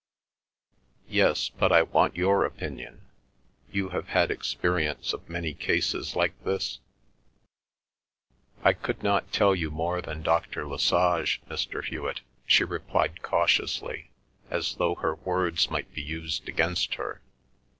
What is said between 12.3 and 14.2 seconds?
she replied cautiously,